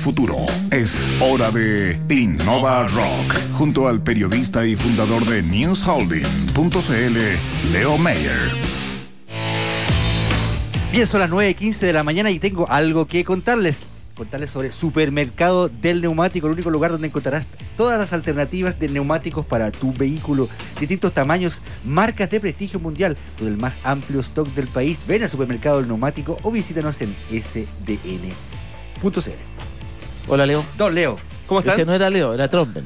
[0.00, 0.46] futuro.
[0.70, 8.50] Es hora de Innova Rock, junto al periodista y fundador de newsholding.cl, Leo Mayer.
[10.90, 15.68] Bien, son las 9.15 de la mañana y tengo algo que contarles contarles sobre Supermercado
[15.68, 17.48] del Neumático, el único lugar donde encontrarás
[17.78, 20.46] todas las alternativas de neumáticos para tu vehículo,
[20.78, 25.06] distintos tamaños, marcas de prestigio mundial, con el más amplio stock del país.
[25.06, 29.49] Ven a Supermercado del Neumático o visítanos en sdn.cl.
[30.28, 30.64] Hola, Leo.
[30.76, 31.18] Don Leo.
[31.46, 31.74] ¿Cómo estás?
[31.74, 32.76] Ese no era Leo, era Trump.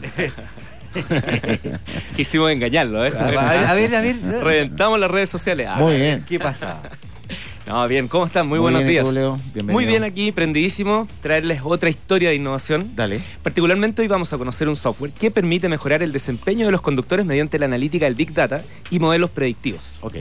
[2.16, 3.12] Quisimos engañarlo, ¿eh?
[3.18, 4.16] A ver, a ver, a ver.
[4.42, 5.68] Reventamos las redes sociales.
[5.76, 6.24] Muy bien.
[6.26, 6.80] ¿Qué pasa?
[7.66, 8.46] No, bien, ¿cómo están?
[8.46, 9.06] Muy, buenos días.
[9.64, 12.94] Muy bien aquí, prendidísimo, traerles otra historia de innovación.
[12.94, 13.22] Dale.
[13.42, 17.24] Particularmente hoy vamos a conocer un software que permite mejorar el desempeño de los conductores
[17.24, 19.94] mediante la analítica del Big Data y modelos predictivos.
[20.02, 20.16] Ok.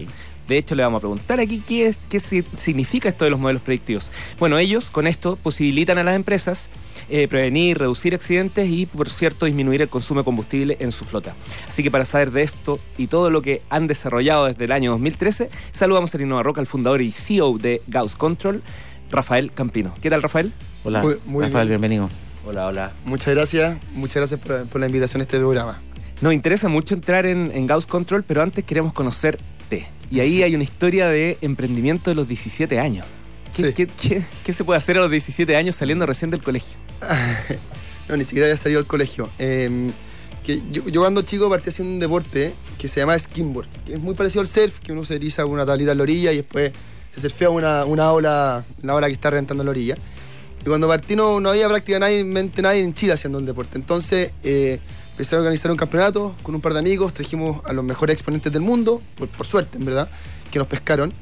[0.47, 3.61] De hecho, le vamos a preguntar aquí qué, es, qué significa esto de los modelos
[3.61, 4.09] predictivos.
[4.39, 6.69] Bueno, ellos con esto posibilitan a las empresas
[7.09, 11.33] eh, prevenir, reducir accidentes y, por cierto, disminuir el consumo de combustible en su flota.
[11.67, 14.91] Así que para saber de esto y todo lo que han desarrollado desde el año
[14.91, 18.61] 2013, saludamos a Innova Roca, al fundador y CEO de Gauss Control,
[19.11, 19.93] Rafael Campino.
[20.01, 20.53] ¿Qué tal, Rafael?
[20.83, 22.09] Hola, muy, Rafael, bienvenido.
[22.45, 22.93] Hola, hola.
[23.05, 25.81] Muchas gracias, muchas gracias por, la invitación a este programa.
[26.21, 29.39] Nos interesa mucho entrar en, en Gauss Control, pero antes queremos conocer
[30.11, 33.05] y ahí hay una historia de emprendimiento de los 17 años.
[33.55, 36.77] ¿Qué, se puede hacer a los 17 años saliendo recién del colegio?
[38.09, 39.29] no, ni siquiera había salido del colegio.
[39.37, 39.91] Em,
[40.43, 44.13] que yo, cuando chico partí haciendo un deporte que se llama skimboard, que es muy
[44.13, 46.71] parecido al surf, que uno se eriza una tablita en la orilla y después
[47.11, 49.97] se surfea una, una ola, la ola que está reventando la orilla.
[50.61, 53.77] Y cuando partí no, no había prácticamente nadie en Chile haciendo un deporte.
[53.77, 54.79] Entonces, eh,
[55.11, 58.51] empecé a organizar un campeonato con un par de amigos, trajimos a los mejores exponentes
[58.51, 60.09] del mundo, por, suerte, en verdad,
[60.51, 61.13] que nos pescaron.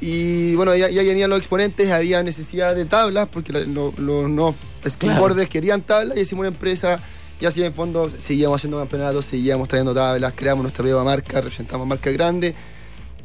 [0.00, 4.54] Y bueno, ya, ya, venían los exponentes, había necesidad de tablas, porque los no
[4.88, 7.00] skateboarders querían tablas y hicimos una empresa.
[7.40, 11.86] Y así en fondo seguíamos haciendo campeonatos, seguíamos trayendo tablas, creamos nuestra propia marca, representamos
[11.86, 12.54] marcas grandes.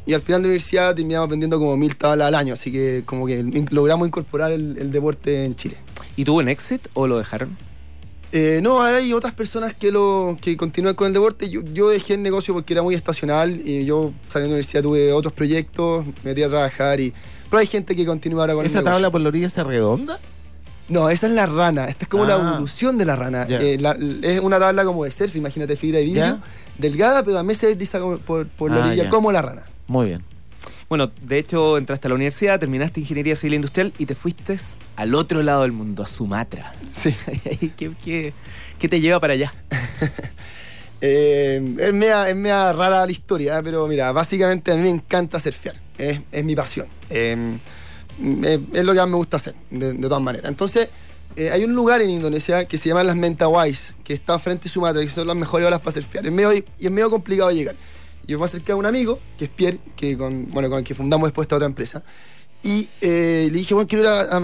[0.06, 3.02] Y al final de la universidad terminamos vendiendo como mil tablas al año, así que
[3.04, 5.76] como que logramos incorporar el, el deporte en Chile.
[6.16, 7.56] ¿Y tuvo un éxito o lo dejaron?
[8.32, 11.48] Eh, no, hay otras personas que lo que continúan con el deporte.
[11.48, 15.12] Yo, dejé el negocio porque era muy estacional y yo saliendo de la universidad tuve
[15.12, 17.12] otros proyectos, me metí a trabajar y.
[17.48, 20.18] Pero hay gente que continúa ahora con ¿Esa tabla por la orilla está redonda?
[20.88, 21.86] No, esa es la rana.
[21.86, 22.52] Esta es como la ah.
[22.54, 23.46] evolución de la rana.
[23.48, 23.78] Eh,
[24.22, 26.40] es una tabla como de surf, imagínate fibra de vidrio,
[26.78, 29.62] delgada, pero también se desliza por, la ah, orilla como la rana.
[29.88, 30.22] Muy bien.
[30.88, 34.56] Bueno, de hecho entraste a la universidad, terminaste ingeniería civil e industrial y te fuiste
[34.94, 36.72] al otro lado del mundo, a Sumatra.
[36.88, 37.12] Sí.
[37.76, 38.32] ¿Qué,
[38.88, 39.52] te lleva para allá?
[41.00, 45.74] eh, es, media, rara la historia, pero mira, básicamente a mí me encanta surfear.
[45.98, 46.86] Es, es mi pasión.
[47.10, 47.58] Em,
[48.22, 50.50] es, lo que más me gusta hacer, de, todas maneras.
[50.50, 50.88] Entonces,
[51.36, 54.70] eh, hay un lugar en Indonesia que se llama las Mentawais, que está frente a
[54.70, 56.26] Sumatra, que son las mejores olas para surfear.
[56.26, 57.76] Es medio, y es medio complicado llegar
[58.26, 60.94] yo me acerqué a un amigo, que es Pierre, que con, bueno, con el que
[60.94, 62.02] fundamos después esta otra empresa.
[62.62, 64.42] Y eh, le dije, bueno, quiero ir a, a,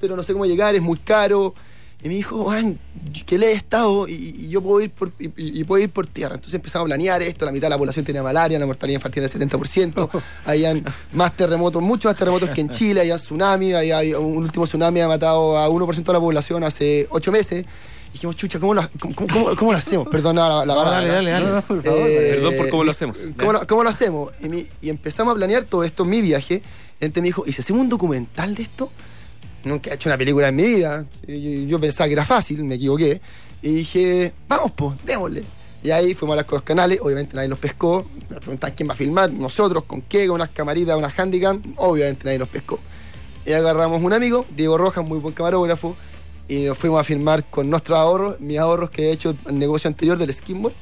[0.00, 1.54] pero no sé cómo llegar, es muy caro.
[2.04, 2.76] Y me dijo, bueno,
[3.24, 6.34] que le he estado y, yo puedo ir por, y, puedo ir por tierra.
[6.34, 9.22] Entonces empezamos a planear esto, la mitad de la población tenía malaria, la mortalidad infantil
[9.22, 14.36] del 70%, habían más terremotos, muchos más terremotos que en Chile, había tsunami, había, un
[14.36, 17.64] último tsunami ha matado a 1% de la población hace 8 meses
[18.12, 18.82] dijimos, chucha, ¿cómo lo,
[19.58, 20.06] cómo, lo hacemos?
[20.08, 21.46] Perdón, la, la, Dale, dale, dale.
[21.84, 23.26] Eh, Perdón por cómo lo hacemos.
[23.66, 24.30] ¿Cómo lo, hacemos?
[24.80, 26.62] Y, empezamos a planear todo esto, mi viaje.
[27.00, 28.92] Gente me dijo, ¿y si hacemos un documental de esto?
[29.64, 31.06] Nunca he hecho una película en mi vida.
[31.26, 33.20] Yo, pensaba que era fácil, me equivoqué.
[33.62, 35.42] Y dije, vamos, pues, démosle.
[35.82, 38.06] Y ahí fuimos a los canales, obviamente nadie nos pescó.
[38.30, 41.62] Me preguntan quién va a filmar, nosotros, con qué, con unas camaritas, unas handicam.
[41.76, 42.78] Obviamente nadie nos pescó.
[43.46, 45.96] Y agarramos un amigo, Diego Rojas, muy buen camarógrafo
[46.48, 49.58] y nos fuimos a filmar con nuestros ahorros, mis ahorros que he hecho en el
[49.58, 50.74] negocio anterior del skimboard.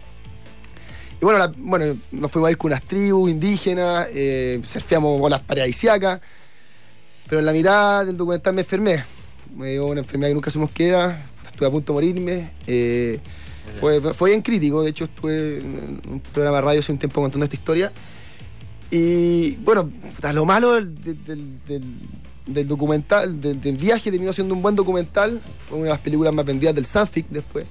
[1.21, 6.21] Y bueno, bueno, nos fuimos a ir con unas tribus indígenas, eh, surfeamos bolas paradisiacas,
[7.33, 9.03] pero en la mitad del documental me enfermé.
[9.57, 12.51] Me dio una enfermedad que nunca supimos qué era, estuve a punto de morirme.
[12.67, 13.21] Eh,
[13.81, 17.23] fue, fue, bien crítico, de hecho estuve en un programa de radio hace un tiempo
[17.23, 17.91] contando esta historia.
[18.91, 19.91] Y bueno,
[20.35, 21.59] lo malo del
[22.45, 25.41] del documental, del, viaje, terminó siendo un buen documental.
[25.57, 27.65] Fue una de las películas más vendidas del Sanfic después.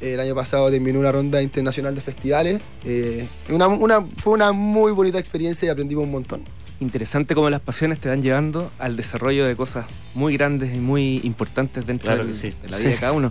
[0.00, 2.62] el año pasado terminó una ronda internacional de festivales.
[2.84, 6.44] Eh, una, fue una muy bonita experiencia y aprendimos un montón.
[6.80, 11.20] Interesante cómo las pasiones te van llevando al desarrollo de cosas muy grandes y muy
[11.24, 13.30] importantes dentro de la vida de cada uno.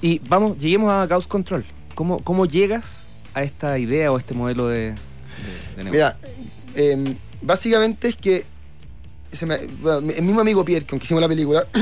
[0.00, 1.64] Y vamos, lleguemos a Gauss Control.
[1.94, 4.94] ¿Cómo, cómo llegas a esta idea o a este modelo de,
[5.76, 5.92] negocio?
[5.92, 6.18] Mira,
[6.74, 8.46] em, básicamente es que
[9.40, 11.66] el mismo amigo Pierre, con que hicimos la película,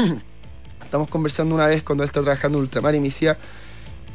[0.87, 3.37] Estamos conversando una vez cuando él está trabajando en Ultramar y me decía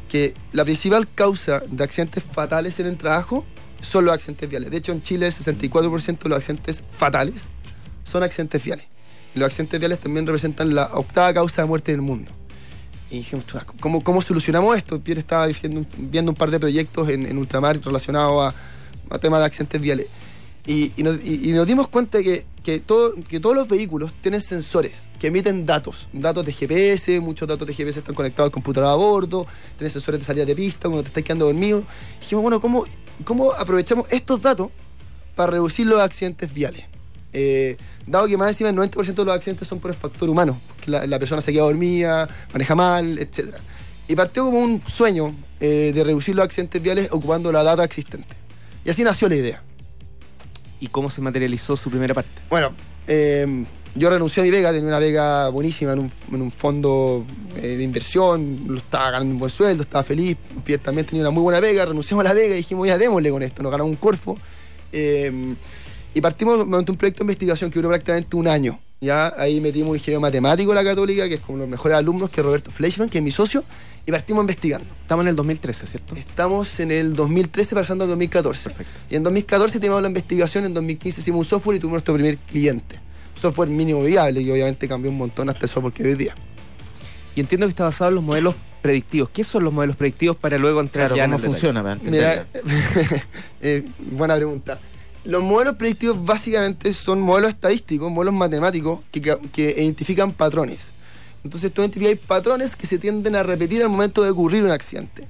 [0.09, 3.45] que la principal causa de accidentes fatales en el trabajo
[3.81, 4.71] son los accidentes viales.
[4.71, 7.43] De hecho, en Chile el 64% de los accidentes fatales
[8.03, 8.85] son accidentes viales.
[9.35, 12.31] Y los accidentes viales también representan la octava causa de muerte del mundo.
[13.09, 13.45] Y dijimos,
[13.79, 15.01] ¿cómo, cómo solucionamos esto?
[15.01, 19.41] Pierre estaba diciendo, viendo un par de proyectos en, en Ultramar relacionados a, a temas
[19.41, 20.07] de accidentes viales.
[20.65, 24.13] Y, y, nos, y, y, nos, dimos cuenta que, que, todo, que todos los vehículos
[24.21, 28.51] tienen sensores que emiten datos, datos de GPS, muchos datos de GPS están conectados al
[28.51, 29.47] computador a bordo,
[29.77, 31.83] tienen sensores de salida de pista cuando te estás quedando dormido.
[32.19, 32.85] Dijimos, bueno, ¿cómo,
[33.23, 34.69] ¿cómo aprovechamos estos datos
[35.35, 36.85] para reducir los accidentes viales?
[37.33, 40.59] Eh, dado que más encima el 90% de los accidentes son por el factor humano,
[40.67, 43.55] porque la, la, persona se queda dormida, maneja mal, etc.
[44.07, 48.35] Y partió como un sueño eh, de reducir los accidentes viales ocupando la data existente.
[48.83, 49.63] Y así nació la idea.
[50.79, 52.31] ¿Y cómo se materializó su primera parte?
[52.49, 52.71] Bueno,
[53.07, 53.65] eh,
[53.95, 57.25] yo renuncié a mi Vega, tenía una Vega buenísima en un, en un fondo
[57.57, 60.37] eh, de inversión, lo estaba ganando un buen sueldo, estaba feliz.
[60.63, 63.29] Pierre también tenía una muy buena Vega, renunciamos a la Vega y dijimos, ya démosle
[63.31, 64.37] con esto, nos ganamos un Corfo.
[64.91, 65.55] Eh,
[66.13, 68.77] y partimos monté un proyecto de investigación que duró prácticamente un año.
[68.99, 72.29] Ya ahí metimos un ingeniero matemático de la Católica, que es como los mejores alumnos,
[72.29, 73.63] que es Roberto Fleischmann, que es mi socio,
[74.05, 74.87] y partimos investigando.
[75.01, 76.15] Estamos en el 2013, ¿cierto?
[76.15, 78.69] Estamos en el 2013 pasando al 2014.
[78.69, 78.93] Perfecto.
[79.09, 82.37] Y en 2014 teníamos la investigación, en 2015 hicimos un software y tuvimos nuestro primer
[82.37, 82.99] cliente.
[83.35, 86.35] Software mínimo viable, que obviamente cambió un montón hasta el software que hoy día.
[87.35, 89.29] Y entiendo que está basado en los modelos predictivos.
[89.29, 91.99] ¿Qué son los modelos predictivos para luego entrar claro, ya ¿cómo en el funciona?
[92.01, 92.45] Mira,
[93.61, 94.79] eh, buena pregunta.
[95.23, 100.93] Los modelos predictivos básicamente son modelos estadísticos, modelos matemáticos que, que identifican patrones.
[101.43, 105.27] Entonces tú identificas patrones que se tienden a repetir al momento de ocurrir un accidente.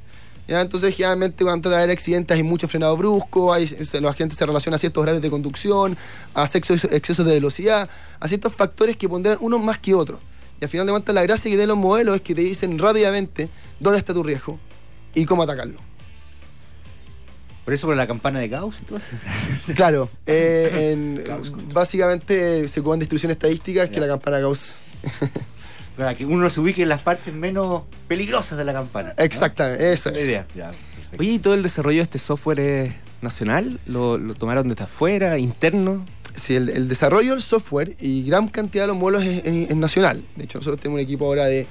[0.52, 0.60] ¿Ya?
[0.60, 4.46] Entonces, generalmente cuando trata de haber accidentes hay mucho frenado brusco, hay, los agentes se
[4.46, 5.98] relacionan a ciertos horarios de conducción,
[6.34, 7.90] a excesos de velocidad,
[8.20, 10.20] a ciertos factores que pondrán unos más que otros.
[10.60, 12.78] Y al final de cuentas la gracia que tienen los modelos es que te dicen
[12.78, 13.50] rápidamente
[13.80, 14.60] dónde está tu riesgo
[15.16, 15.80] y cómo atacarlo.
[17.64, 19.08] Por eso con la campana de Gauss y todo eso.
[19.78, 21.24] Claro, eh, en,
[21.74, 24.76] básicamente se ocupan de instrucciones estadísticas que la campana de Gauss.
[25.98, 29.14] Para que uno se ubique en las partes menos peligrosas de la campana.
[29.18, 29.24] ¿no?
[29.24, 30.24] Exactamente, esa la es.
[30.26, 30.48] idea.
[30.56, 30.72] Ya,
[31.20, 33.80] Oye, ¿y todo el desarrollo de este software es nacional?
[33.86, 36.06] ¿Lo, lo tomaron desde afuera, interno?
[36.34, 39.76] Sí, el, el, desarrollo del software y gran cantidad de los modelos es, es, es
[39.76, 40.24] nacional.
[40.38, 41.68] De hecho, nosotros tenemos un equipo ahora de,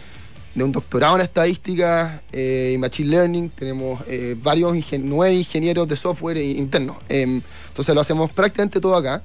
[0.55, 3.50] de un doctorado en estadística y eh, machine learning.
[3.50, 6.99] Tenemos eh, varios ingen nueve ingenieros de software internos.
[7.08, 9.22] Eh, entonces lo hacemos prácticamente todo acá,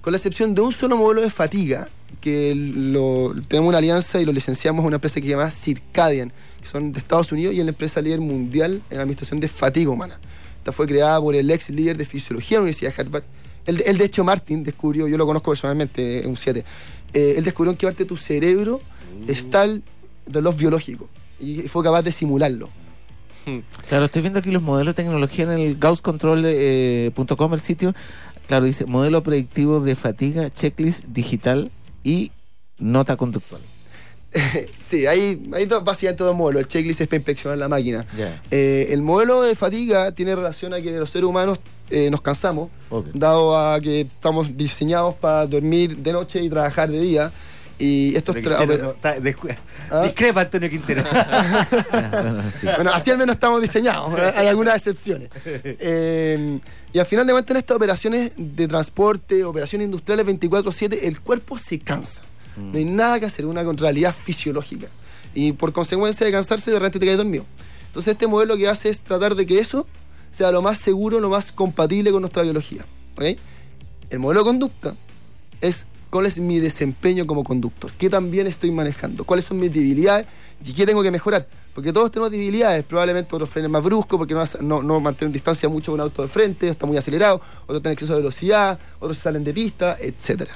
[0.00, 1.88] con la excepción de un solo modelo de fatiga,
[2.24, 6.32] que lo, tenemos una alianza y lo licenciamos a una empresa que se llama Circadian,
[6.58, 9.48] que son de Estados Unidos y es la empresa líder mundial en la administración de
[9.48, 10.18] fatiga humana.
[10.56, 13.24] Esta fue creada por el ex líder de fisiología de la Universidad de Harvard.
[13.66, 16.64] Él, él de hecho, Martin descubrió, yo lo conozco personalmente, un 7,
[17.12, 18.80] eh, él descubrió en qué parte de tu cerebro
[19.26, 19.30] mm.
[19.30, 19.82] está el
[20.26, 22.70] reloj biológico y fue capaz de simularlo.
[23.86, 27.12] Claro, estoy viendo aquí los modelos de tecnología en el gausscontrol.com, eh,
[27.54, 27.94] el sitio.
[28.46, 31.70] Claro, dice modelo predictivo de fatiga, checklist digital
[32.04, 32.30] y
[32.78, 33.62] nota conductual.
[34.78, 36.62] sí, hay, hay dos, básicamente dos modelos.
[36.62, 38.04] El checklist es para inspeccionar la máquina.
[38.16, 38.42] Yeah.
[38.50, 41.58] Eh, el modelo de fatiga tiene relación a que los seres humanos
[41.90, 43.12] eh, nos cansamos, okay.
[43.14, 47.32] dado a que estamos diseñados para dormir de noche y trabajar de día.
[47.78, 49.16] Y estos no, está,
[49.90, 50.02] ¿Ah?
[50.02, 51.02] Discrepa Antonio Quintero.
[52.76, 54.16] bueno, así al menos estamos diseñados.
[54.36, 55.28] Hay algunas excepciones.
[55.44, 56.60] Eh,
[56.92, 61.58] y al final de cuentas, en estas operaciones de transporte, operaciones industriales 24-7, el cuerpo
[61.58, 62.22] se cansa.
[62.56, 62.72] Mm.
[62.72, 64.86] No hay nada que hacer, una contrariedad fisiológica.
[65.34, 67.44] Y por consecuencia de cansarse, de repente te caes dormido.
[67.88, 69.86] Entonces, este modelo que hace es tratar de que eso
[70.30, 72.84] sea lo más seguro, lo más compatible con nuestra biología.
[73.16, 73.38] ¿okay?
[74.10, 74.94] El modelo de conducta
[75.60, 80.28] es cuál es mi desempeño como conductor, qué también estoy manejando, cuáles son mis debilidades
[80.64, 81.44] y qué tengo que mejorar.
[81.74, 85.68] Porque todos tenemos debilidades, probablemente otros frenen más bruscos porque no, no, no mantienen distancia
[85.68, 89.18] mucho con un auto de frente, está muy acelerado, otros tienen exceso de velocidad, otros
[89.18, 90.52] salen de pista, etcétera.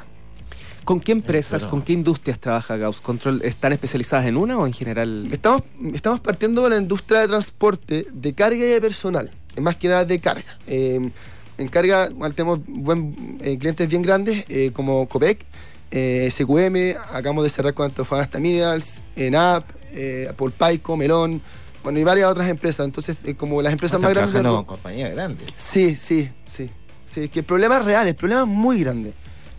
[0.85, 3.43] ¿Con qué empresas, con qué industrias trabaja Gauss Control?
[3.43, 5.27] ¿Están especializadas en una o en general?
[5.33, 5.62] Estamos,
[5.93, 9.29] estamos partiendo de la industria de transporte de carga y de personal,
[9.61, 10.57] más que nada de carga.
[10.69, 11.11] Eh,
[11.59, 15.45] en carga bueno, tenemos buen, eh, clientes bien grandes eh, como Copec,
[15.91, 21.43] eh, SQM, acabamos de cerrar con Antofagasta Minerals, ENAP, eh, Polpaico, Melón,
[21.83, 22.87] bueno, y varias otras empresas.
[22.87, 24.43] Entonces, como las empresas más grandes.
[24.43, 25.49] No, compañías grandes.
[25.57, 26.71] Sí, sí, sí.
[27.07, 29.15] Sí, es que el problema es real, el problema es muy grande.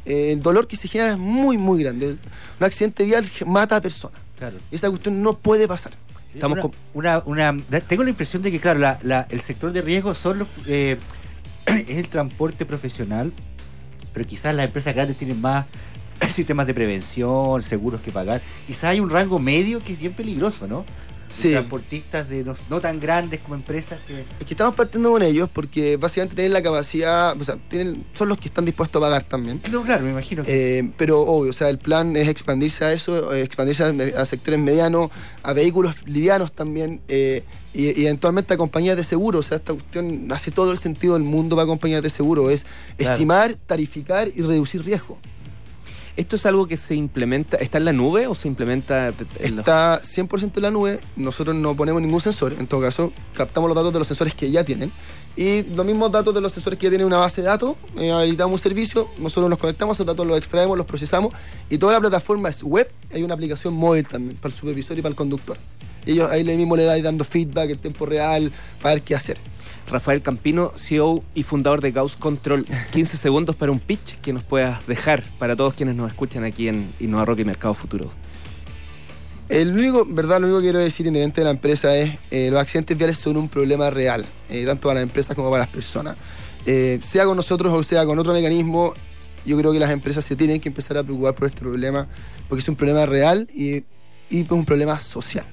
[0.05, 2.15] el dolor que se genera es muy, muy grande.
[2.59, 4.19] Un accidente vial mata a personas.
[4.37, 4.57] Claro.
[4.71, 5.93] Y esa cuestión no puede pasar.
[6.33, 6.59] Estamos
[6.93, 10.13] una, una, una, tengo la impresión de que, claro, la, la, el sector de riesgo
[10.13, 10.97] son los, eh,
[11.87, 13.31] es el transporte profesional,
[14.13, 15.65] pero quizás las empresas grandes tienen más
[16.27, 18.41] sistemas de prevención, seguros que pagar.
[18.67, 20.85] Quizás hay un rango medio que es bien peligroso, ¿no?
[21.31, 21.51] Sí.
[21.51, 24.21] Transportistas de no, no tan grandes como empresas que.
[24.21, 28.29] Es que estamos partiendo con ellos porque básicamente tienen la capacidad, o sea, tienen, son
[28.29, 29.61] los que están dispuestos a pagar también.
[29.71, 30.43] No, claro, me imagino.
[30.43, 34.21] que- Eh, pero obvio, o sea, el plan es expandirse a eso, eh, expandirse a,
[34.21, 35.09] a sectores medianos,
[35.43, 37.43] a vehículos livianos también, eh,
[37.73, 39.39] y, y eventualmente a compañías de seguro.
[39.39, 42.65] O sea, esta cuestión hace todo el sentido del mundo para compañías de seguro, es
[42.97, 43.13] Claro.
[43.13, 45.19] estimar, tarificar y reducir riesgo.
[46.19, 50.01] ¿Esto es algo que se implementa, está en la nube o se implementa en Está
[50.01, 53.93] 100% en la nube, nosotros no ponemos ningún sensor, en todo caso, captamos los datos
[53.93, 54.91] de los sensores que ya tienen.
[55.37, 58.11] Y los mismos datos de los sensores que ya tienen una base de datos, eh,
[58.11, 61.33] habilitamos un servicio, nosotros nos conectamos, esos datos los extraemos, los procesamos,
[61.69, 65.01] y toda la plataforma es web, hay una aplicación móvil también para el supervisor y
[65.01, 65.57] para el conductor.
[66.05, 69.37] Ellos ahí mismo le dais dando feedback en tiempo real para ver qué hacer.
[69.89, 72.65] Rafael Campino, CEO y fundador de Gauss Control.
[72.91, 76.67] 15 segundos para un pitch que nos puedas dejar para todos quienes nos escuchan aquí
[76.67, 78.09] en Innova Rock y Mercado Futuro.
[79.49, 82.59] El único, verdad, lo único que quiero decir independiente de la empresa es eh, los
[82.59, 86.17] accidentes viales son un problema real, eh, tanto para las empresas como para las personas.
[86.67, 88.93] Eh, sea con nosotros o sea con otro mecanismo,
[89.45, 92.07] yo creo que las empresas se tienen que empezar a preocupar por este problema,
[92.47, 93.83] porque es un problema real y,
[94.29, 95.45] y un problema social.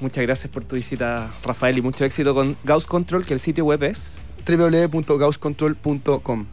[0.00, 3.64] Muchas gracias por tu visita, Rafael, y mucho éxito con Gauss Control, que el sitio
[3.64, 4.12] web es.
[4.46, 6.46] www.gausscontrol.com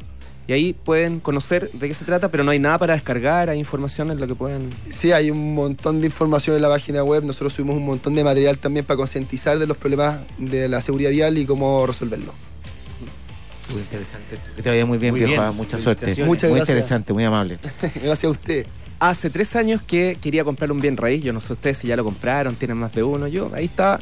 [0.47, 3.59] Y ahí pueden conocer de qué se trata, pero no hay nada para descargar, hay
[3.59, 4.71] información en lo que pueden.
[4.89, 7.23] Sí, hay un montón de información en la página web.
[7.23, 11.11] Nosotros subimos un montón de material también para concientizar de los problemas de la seguridad
[11.11, 12.33] vial y cómo resolverlo.
[13.71, 14.37] Muy interesante.
[14.55, 15.41] Que te vaya muy bien, Muy viejo.
[15.41, 15.55] bien.
[15.55, 16.05] Mucha suerte.
[16.23, 16.69] Muchas muy gracias.
[16.69, 17.57] interesante, muy amable.
[18.03, 18.65] Gracias a usted.
[18.99, 21.23] Hace tres años que quería comprar un bien raíz.
[21.23, 23.27] Yo no sé ustedes si ya lo compraron, tienen más de uno.
[23.27, 23.99] Yo, ahí está.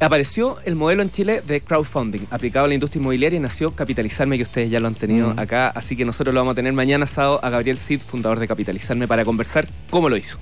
[0.00, 4.36] Apareció el modelo en Chile de crowdfunding aplicado a la industria inmobiliaria y nació Capitalizarme,
[4.36, 5.38] que ustedes ya lo han tenido Mm.
[5.38, 5.68] acá.
[5.68, 9.06] Así que nosotros lo vamos a tener mañana sábado a Gabriel Cid, fundador de Capitalizarme,
[9.08, 10.36] para conversar cómo lo hizo.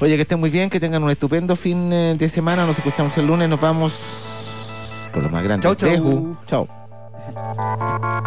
[0.00, 2.66] Oye, que estén muy bien, que tengan un estupendo fin eh, de semana.
[2.66, 3.94] Nos escuchamos el lunes, nos vamos
[5.12, 5.62] con lo más grande.
[5.62, 6.36] Chau, chau.
[6.46, 6.68] Chao.